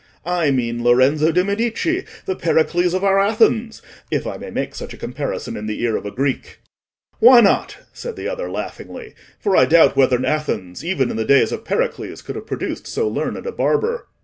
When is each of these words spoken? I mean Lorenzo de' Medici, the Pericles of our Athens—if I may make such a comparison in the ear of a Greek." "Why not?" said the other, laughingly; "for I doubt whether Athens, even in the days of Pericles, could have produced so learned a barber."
I 0.25 0.49
mean 0.49 0.83
Lorenzo 0.83 1.31
de' 1.31 1.43
Medici, 1.43 2.03
the 2.25 2.35
Pericles 2.35 2.95
of 2.95 3.03
our 3.03 3.19
Athens—if 3.19 4.25
I 4.25 4.37
may 4.37 4.49
make 4.49 4.73
such 4.73 4.95
a 4.95 4.97
comparison 4.97 5.55
in 5.55 5.67
the 5.67 5.83
ear 5.83 5.95
of 5.95 6.07
a 6.07 6.11
Greek." 6.11 6.57
"Why 7.19 7.39
not?" 7.39 7.77
said 7.93 8.15
the 8.15 8.27
other, 8.27 8.49
laughingly; 8.49 9.13
"for 9.39 9.55
I 9.55 9.65
doubt 9.65 9.95
whether 9.95 10.17
Athens, 10.25 10.83
even 10.83 11.11
in 11.11 11.17
the 11.17 11.23
days 11.23 11.51
of 11.51 11.65
Pericles, 11.65 12.23
could 12.23 12.35
have 12.35 12.47
produced 12.47 12.87
so 12.87 13.07
learned 13.07 13.45
a 13.45 13.51
barber." 13.51 14.07